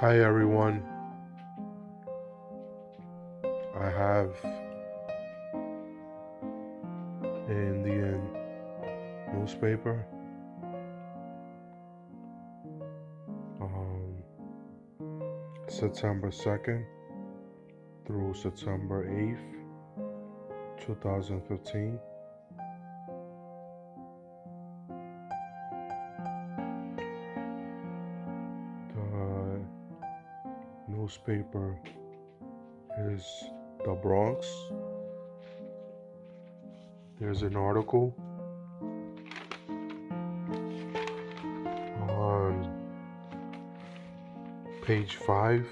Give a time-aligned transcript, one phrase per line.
[0.00, 0.84] Hi everyone.
[3.74, 4.30] I have
[7.48, 8.22] Indian
[9.34, 10.06] newspaper.
[13.60, 14.22] Um,
[15.66, 16.84] September 2nd
[18.06, 21.98] through September 8th, 2015.
[31.08, 31.74] Newspaper
[32.98, 33.24] is
[33.82, 34.46] the Bronx.
[37.18, 38.14] There's an article
[42.10, 42.70] on
[44.82, 45.66] page five.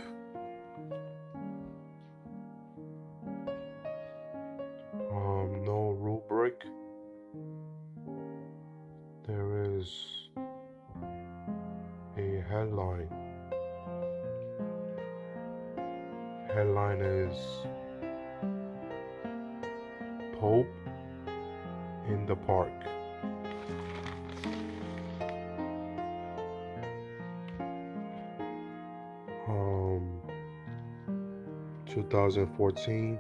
[20.39, 20.67] Pope
[22.09, 22.73] in the Park.
[29.49, 30.21] Um,
[31.87, 33.19] 2014.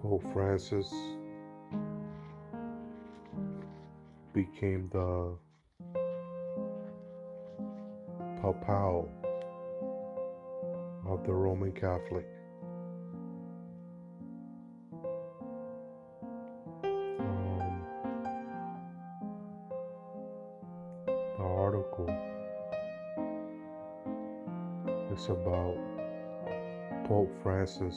[0.00, 0.90] Pope Francis
[4.32, 5.36] became the
[8.40, 9.10] papal
[11.24, 12.26] the Roman Catholic.
[17.20, 17.82] Um,
[21.06, 22.08] the article
[25.12, 25.76] is about
[27.06, 27.96] Pope Francis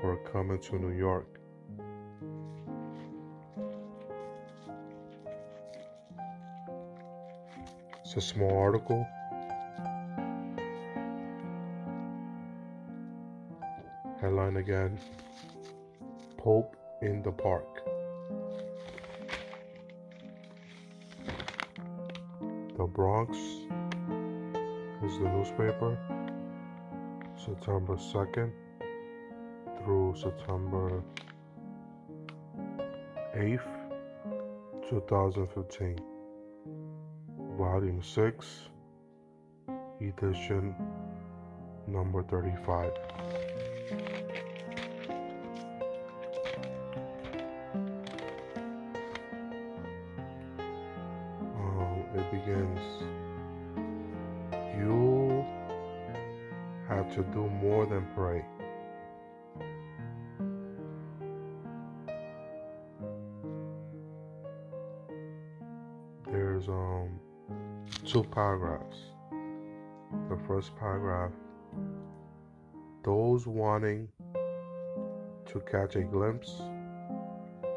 [0.00, 1.43] for coming to New York.
[8.16, 9.04] It's a small article.
[14.20, 15.00] Headline again
[16.36, 17.82] Pope in the Park.
[22.76, 25.98] The Bronx is the newspaper.
[27.36, 28.52] September 2nd
[29.82, 31.02] through September
[33.34, 33.98] 8th,
[34.88, 36.13] 2015.
[37.58, 38.46] Volume 6,
[40.00, 40.74] edition
[41.86, 42.90] number 35.
[51.54, 52.80] Um, it begins.
[54.76, 55.44] You
[56.88, 58.44] have to do more than pray.
[66.32, 67.20] There's um
[68.04, 68.96] two paragraphs.
[70.28, 71.32] The first paragraph
[73.04, 74.08] those wanting
[75.44, 76.62] to catch a glimpse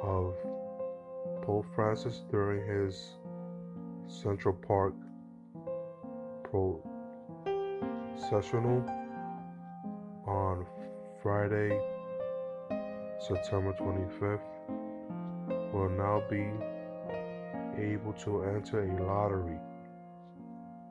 [0.01, 0.35] of
[1.41, 3.17] Pope Francis during his
[4.07, 4.93] Central Park
[8.15, 8.85] processional
[10.25, 10.65] on
[11.21, 11.77] Friday,
[13.19, 14.39] September 25th,
[15.73, 16.47] will now be
[17.77, 19.59] able to enter a lottery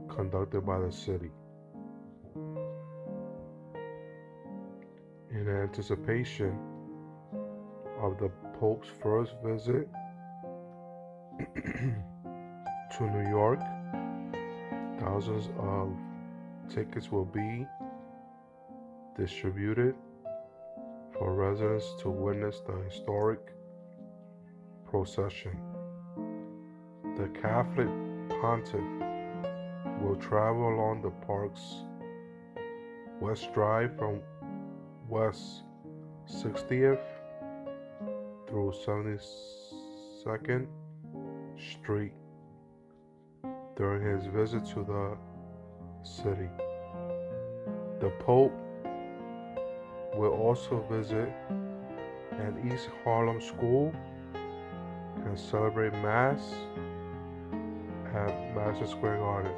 [0.09, 1.31] conducted by the city.
[5.31, 6.57] In anticipation
[8.01, 9.89] of the Pope's first visit
[11.55, 13.61] to New York,
[15.01, 15.91] thousands of
[16.73, 17.67] tickets will be
[19.19, 19.95] distributed
[21.19, 23.41] for residents to witness the historic
[24.89, 25.76] procession.
[27.17, 27.89] The Catholic
[28.43, 28.85] pontiff
[30.03, 31.87] will travel along the park's
[33.23, 34.21] West Drive from
[35.09, 35.63] West
[36.31, 37.01] 60th
[38.47, 40.67] through 72nd
[41.59, 42.13] Street
[43.77, 45.17] during his visit to the
[46.03, 46.51] city.
[47.99, 48.53] The Pope
[50.15, 53.91] will also visit an East Harlem school
[55.25, 56.43] and celebrate Mass
[58.15, 59.53] at Madison Square Garden.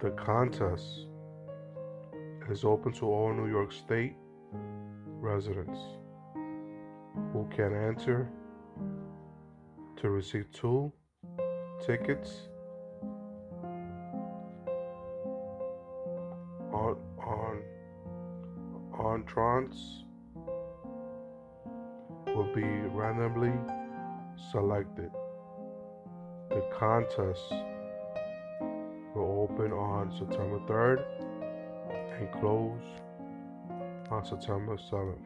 [0.00, 1.06] The contest
[2.50, 4.16] is open to all New York State
[5.06, 5.78] residents
[7.32, 8.28] who can enter
[9.96, 10.92] to receive two
[11.84, 12.48] tickets
[16.72, 16.96] on
[18.92, 20.13] on entrants will
[22.54, 23.52] be randomly
[24.52, 25.10] selected.
[26.50, 27.42] The contest
[29.12, 31.04] will open on September 3rd
[32.16, 32.80] and close
[34.08, 35.18] on September 7th.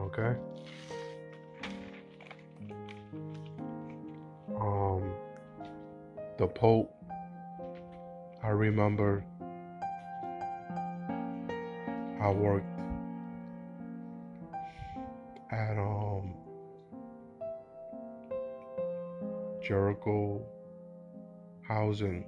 [0.00, 0.38] Okay?
[4.60, 5.12] Um,
[6.38, 6.94] the Pope,
[8.44, 9.24] I remember
[12.20, 12.77] I worked
[15.68, 16.32] at um
[19.62, 20.40] Jericho
[21.66, 22.24] Housing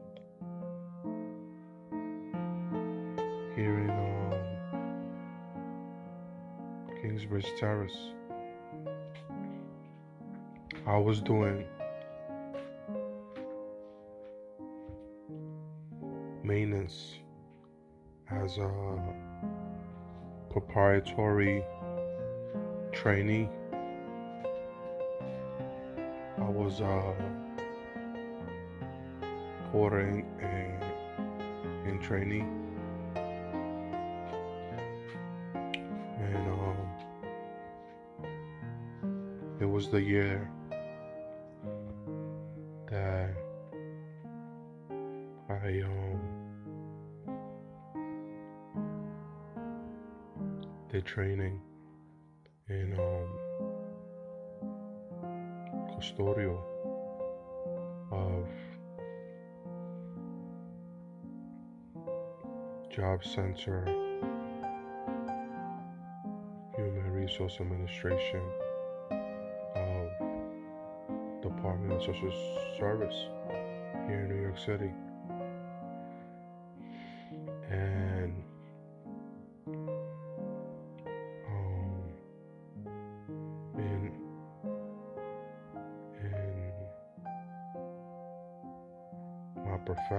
[3.56, 4.34] here in um,
[7.00, 8.12] Kingsbridge Terrace.
[10.86, 11.64] I was doing
[16.42, 17.14] maintenance
[18.30, 18.70] as a
[20.50, 21.64] proprietary
[23.00, 23.48] trainee.
[26.36, 27.14] I was uh,
[29.72, 30.22] porter and,
[31.86, 32.44] and trainee.
[36.18, 36.76] And um,
[39.60, 40.50] it was the year
[42.90, 43.34] that
[45.48, 46.20] I um
[50.90, 51.62] did training
[52.70, 53.28] in um
[55.90, 56.62] custodial
[58.12, 58.46] of
[62.88, 63.84] Job Center
[66.76, 68.42] Human Resource Administration
[69.74, 70.08] of
[71.42, 72.32] Department of Social
[72.78, 73.26] Service
[74.06, 74.92] here in New York City.
[77.68, 78.09] And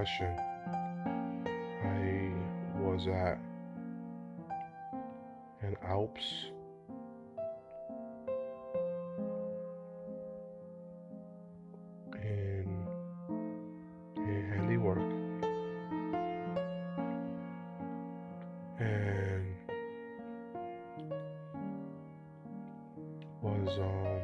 [0.01, 0.35] my profession,
[1.83, 2.31] I
[2.79, 3.37] was at
[5.61, 6.45] an Alps
[12.15, 12.87] in
[14.17, 14.97] in handiwork.
[18.79, 19.55] And
[23.41, 24.20] was um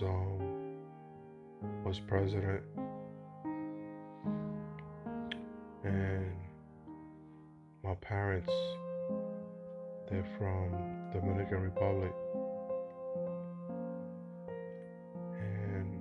[0.00, 2.62] was um, was president,
[5.84, 6.32] and
[7.82, 8.50] my parents
[10.10, 10.70] they're from
[11.12, 12.12] the Dominican Republic,
[15.38, 16.00] and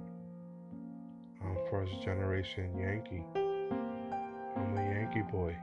[1.41, 3.23] I'm first generation Yankee.
[4.57, 5.55] I'm a Yankee boy.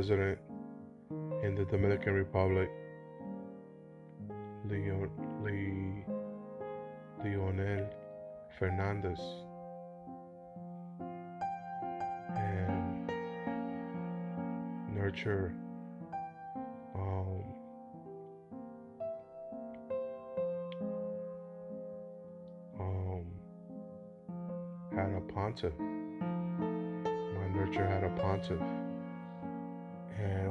[0.00, 0.38] President
[1.42, 2.70] in the Dominican Republic,
[4.66, 5.10] Leon,
[5.44, 6.06] Lee,
[7.22, 7.86] Leonel
[8.58, 9.20] Fernandez.
[12.34, 13.12] And
[14.94, 15.52] nurture
[16.94, 17.44] um,
[22.80, 23.26] um,
[24.96, 25.78] had a pontiff.
[25.78, 28.58] My nurture had a pontiff,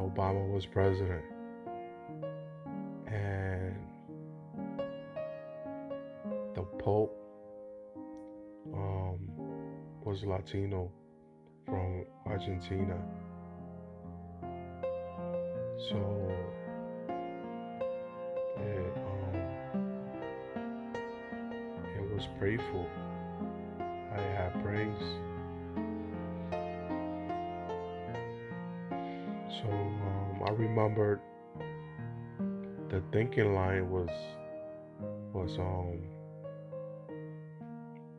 [0.10, 1.24] Obama was president.
[3.08, 3.76] And
[6.56, 7.16] the Pope
[8.74, 9.20] um,
[10.04, 10.92] was Latino
[11.66, 12.98] from Argentina.
[15.90, 16.32] So
[18.58, 19.36] it um
[21.96, 22.88] it was prayerful.
[24.12, 25.29] I had praise.
[30.60, 31.22] Remembered
[32.90, 34.10] the thinking line was
[35.32, 36.02] was um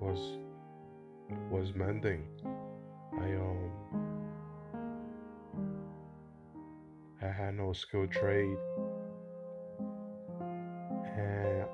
[0.00, 0.38] was
[1.50, 2.24] was mending.
[3.12, 3.70] I um
[7.20, 8.56] I had no skilled trade.
[11.18, 11.66] And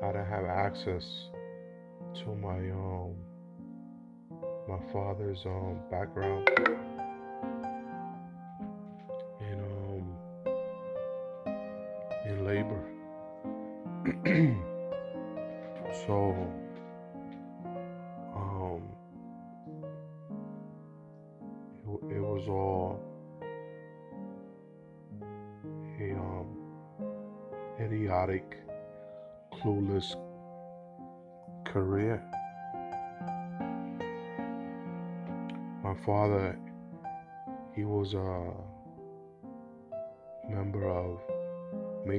[0.00, 1.04] I didn't have access
[2.22, 3.16] to my um
[4.68, 6.48] my father's um background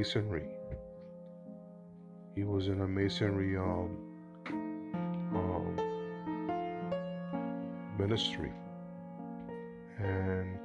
[0.10, 0.48] masonry.
[2.36, 3.96] He was in a masonry um,
[5.36, 5.76] um
[8.00, 8.52] ministry.
[10.00, 10.58] And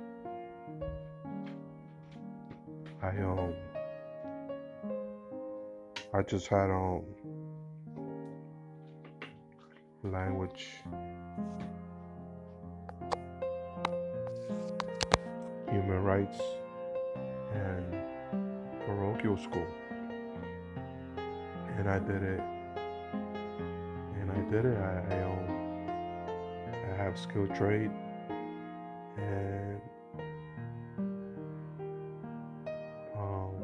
[3.02, 3.54] I um
[6.14, 7.02] I just had um
[10.02, 10.68] language.
[15.70, 16.40] Human rights
[19.25, 19.66] parochial school
[21.78, 22.40] and I did it.
[24.21, 24.78] And I did it.
[24.78, 25.49] I, I um
[26.73, 27.90] I have skilled trade.
[29.16, 29.81] And
[33.16, 33.54] um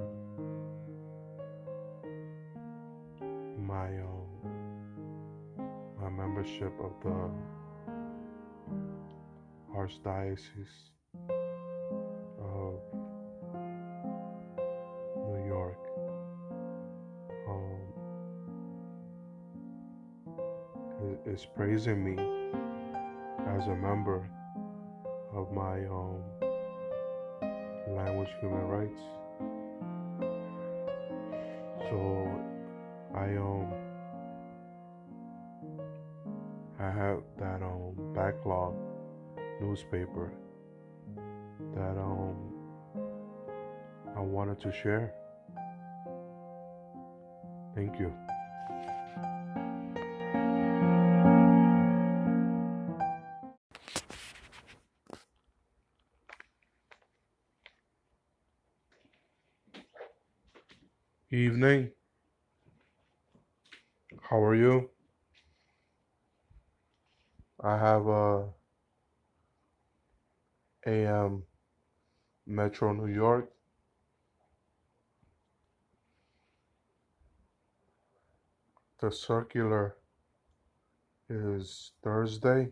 [3.67, 4.29] my um
[6.01, 7.31] my membership of the
[9.77, 10.91] Archdiocese
[21.57, 22.17] praising me
[23.57, 24.29] as a member
[25.35, 26.23] of my um
[27.89, 29.01] language human rights
[31.89, 32.31] so
[33.15, 33.73] I um
[36.79, 38.75] I have that um backlog
[39.61, 40.33] newspaper
[41.75, 42.37] that um
[44.17, 45.15] I wanted to share.
[47.75, 48.13] Thank you.
[61.41, 61.91] Evening.
[64.29, 64.91] How are you?
[67.65, 68.43] I have uh,
[70.87, 71.45] a AM
[72.47, 73.51] Metro New York.
[79.01, 79.97] The circular
[81.31, 82.69] is Thursday,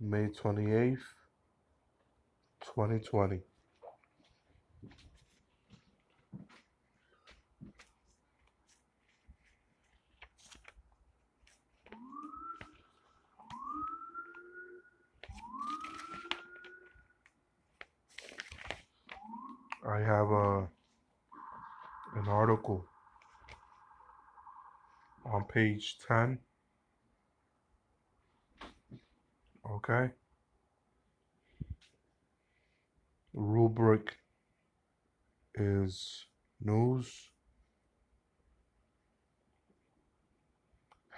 [0.00, 0.98] May 28th,
[2.74, 3.53] 2020.
[19.86, 20.68] I have a
[22.16, 22.86] an article
[25.26, 26.38] on page 10,
[29.70, 30.10] okay?
[33.34, 34.16] Rubric
[35.54, 36.24] is
[36.62, 37.30] news.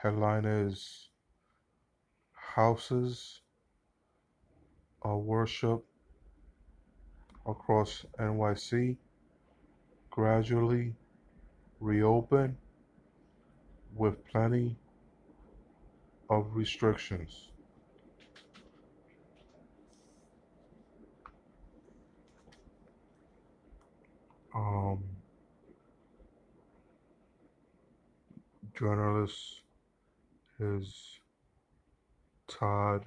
[0.03, 1.11] Headline is
[2.33, 3.43] houses
[5.03, 5.85] of worship
[7.47, 8.97] across NYC
[10.11, 10.95] gradually
[11.81, 12.57] reopen
[13.95, 14.77] with plenty
[16.29, 17.49] of restrictions.
[24.55, 25.05] Um,
[28.75, 29.61] journalist
[30.59, 31.21] is
[32.49, 33.05] Todd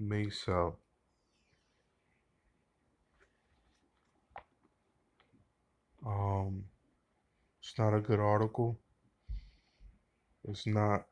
[0.00, 0.74] Maisel.
[6.06, 6.64] Um,
[7.60, 8.78] it's not a good article.
[10.44, 11.06] It's not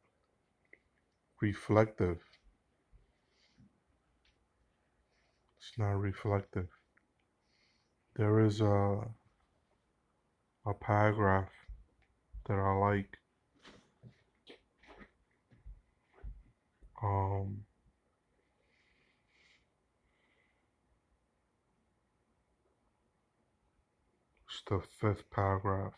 [1.40, 2.18] reflective.
[5.58, 6.68] It's not reflective.
[8.16, 9.00] There is a
[10.66, 11.50] a paragraph
[12.46, 13.18] that I like.
[17.02, 17.64] Um,
[24.52, 25.94] it's the fifth paragraph.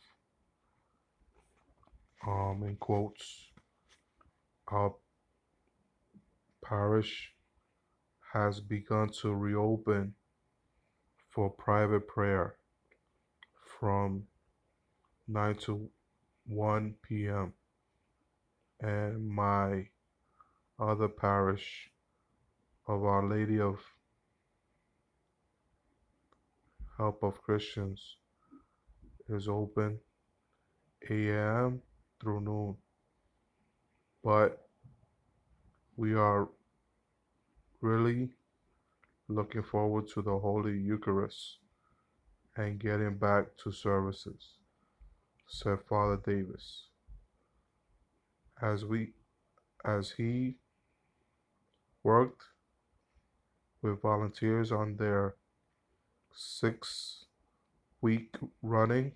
[2.26, 3.49] Um, in quotes,
[4.68, 4.94] our
[6.64, 7.32] parish
[8.32, 10.14] has begun to reopen
[11.30, 12.54] for private prayer
[13.80, 14.25] from
[15.26, 15.90] 9 to
[16.46, 17.52] 1 p.m.
[18.80, 19.88] And my
[20.78, 21.90] other parish
[22.87, 23.80] of Our Lady of
[26.96, 28.16] Help of Christians
[29.28, 29.98] is open
[31.10, 31.80] a.m.
[32.20, 32.76] through noon.
[34.22, 34.66] But
[35.96, 36.48] we are
[37.80, 38.30] really
[39.28, 41.58] looking forward to the Holy Eucharist
[42.56, 44.54] and getting back to services,
[45.48, 46.84] said Father Davis.
[48.62, 49.12] As we
[49.84, 50.56] as he
[52.02, 52.44] worked
[53.82, 55.34] with volunteers on their
[56.32, 57.23] six
[58.04, 59.11] week running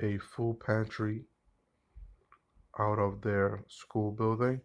[0.00, 1.22] a full pantry
[2.80, 4.60] out of their school building.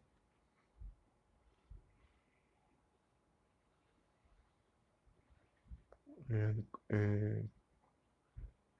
[6.29, 7.47] And, and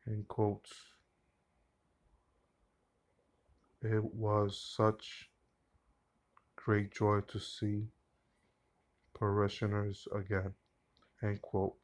[0.07, 0.71] in quotes,
[3.83, 5.29] it was such
[6.55, 7.89] great joy to see
[9.13, 10.53] parishioners again.
[11.21, 11.75] End quote.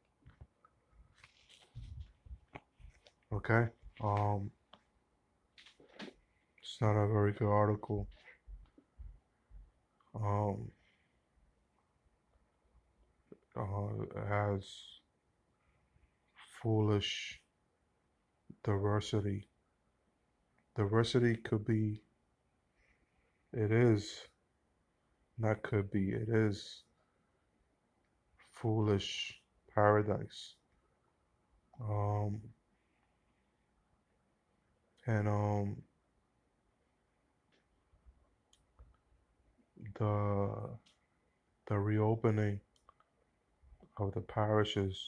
[3.36, 3.66] Okay.
[4.02, 4.50] Um,
[6.58, 8.08] it's not a very good article.
[10.14, 10.70] Um,
[13.54, 14.66] uh, has
[16.62, 17.42] foolish
[18.64, 19.50] diversity.
[20.74, 22.00] Diversity could be,
[23.52, 24.28] it is,
[25.38, 26.84] not could be, it is
[28.50, 29.38] foolish
[29.74, 30.54] paradise.
[31.78, 32.40] Um,
[35.06, 35.76] and um,
[39.98, 40.50] the
[41.68, 42.60] the reopening
[43.98, 44.98] of the parishes.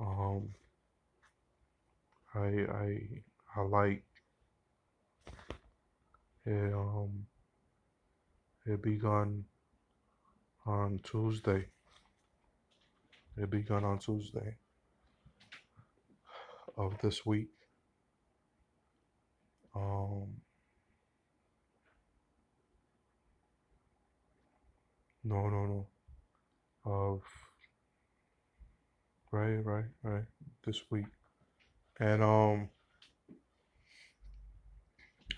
[0.00, 0.48] Um,
[2.34, 2.98] I I
[3.56, 4.04] I like
[6.46, 6.72] it.
[6.72, 7.26] Um,
[8.64, 9.44] it begun
[10.66, 11.66] on Tuesday.
[13.36, 14.56] It begun on Tuesday
[16.76, 17.61] of this week.
[19.74, 20.28] Um,
[25.24, 25.86] no, no, no.
[26.84, 27.22] Of
[29.30, 30.24] right, right, right.
[30.64, 31.06] This week,
[32.00, 32.68] and um,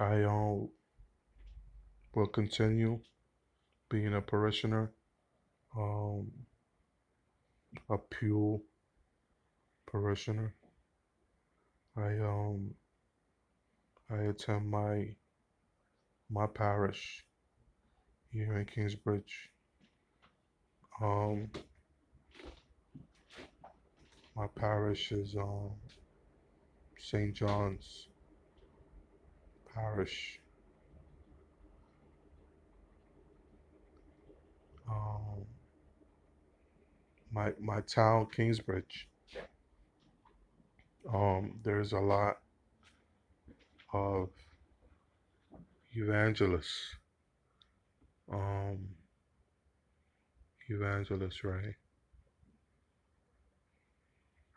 [0.00, 0.68] I um
[2.14, 3.00] will continue
[3.88, 4.92] being a parishioner.
[5.76, 6.30] Um,
[7.90, 8.60] a pure
[9.90, 10.54] parishioner.
[11.96, 12.74] I um
[14.10, 15.14] I attend my
[16.30, 17.24] my parish
[18.30, 19.50] here in Kingsbridge.
[21.00, 21.50] Um
[24.36, 25.72] my parish is um
[26.98, 27.34] St.
[27.34, 28.08] John's
[29.74, 30.40] Parish.
[34.88, 35.46] Um
[37.32, 39.08] my my town, Kingsbridge,
[41.12, 42.36] um, there's a lot
[43.94, 44.28] of
[45.92, 46.96] evangelists.
[48.30, 48.88] Um,
[50.68, 51.74] evangelists, right?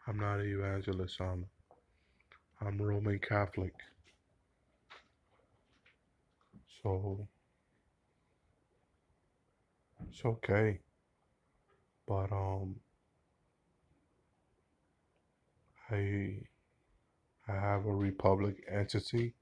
[0.08, 1.21] I'm not an evangelist.
[1.21, 1.45] I'm
[2.62, 3.73] I'm Roman Catholic.
[6.82, 7.28] So
[10.10, 10.80] it's okay.
[12.08, 12.78] But um,
[15.91, 16.39] I
[17.50, 19.34] I have a republic entity,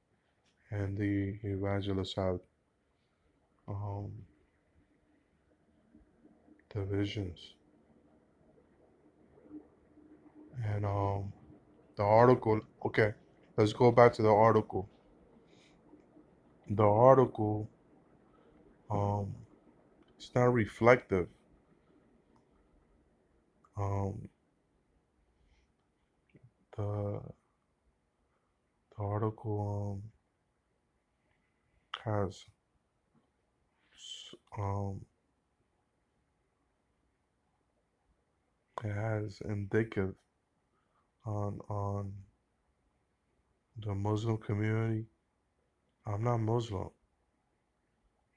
[0.72, 2.39] and the evangelists have
[3.68, 4.12] um,
[6.74, 7.56] divisions.
[10.63, 11.34] And um,
[11.98, 12.62] the article.
[12.86, 13.13] Okay,
[13.58, 14.89] let's go back to the article.
[16.70, 17.70] The article.
[18.89, 19.34] Um,
[20.18, 21.28] it's not reflective
[23.78, 24.30] um,
[26.78, 27.20] the
[29.26, 30.02] article
[32.06, 32.46] um, has
[34.58, 35.02] um,
[38.84, 40.14] it has indicative
[41.26, 42.14] on on
[43.86, 45.06] the Muslim community.
[46.06, 46.90] I'm not Muslim,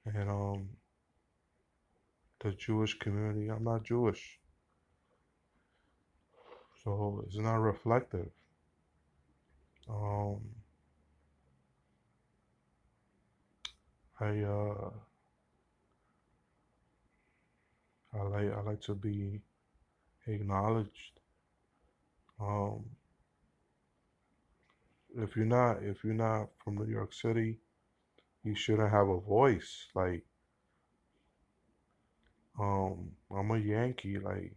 [0.06, 0.68] and um,
[2.42, 3.48] the Jewish community.
[3.48, 4.38] I'm not Jewish.
[6.82, 8.28] So it's not reflective.
[9.88, 10.40] Um,
[14.20, 14.90] I uh,
[18.14, 19.40] I like I like to be
[20.26, 21.20] acknowledged.
[22.40, 22.84] Um,
[25.16, 27.58] if you're not if you're not from New York City,
[28.44, 29.86] you shouldn't have a voice.
[29.94, 30.24] Like,
[32.58, 34.18] um, I'm a Yankee.
[34.18, 34.56] Like,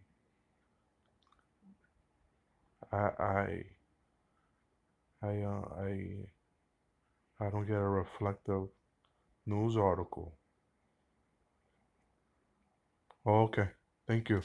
[2.92, 3.64] I I
[5.22, 6.16] I uh, I
[7.40, 8.68] I don't get a reflective
[9.46, 10.34] news article.
[13.26, 13.68] Oh, okay,
[14.06, 14.42] thank you.